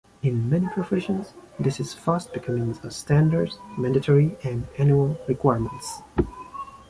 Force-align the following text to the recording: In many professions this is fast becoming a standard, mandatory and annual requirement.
In 0.23 0.49
many 0.49 0.67
professions 0.69 1.35
this 1.59 1.79
is 1.79 1.93
fast 1.93 2.33
becoming 2.33 2.75
a 2.81 2.89
standard, 2.89 3.53
mandatory 3.77 4.35
and 4.43 4.65
annual 4.79 5.15
requirement. 5.27 5.73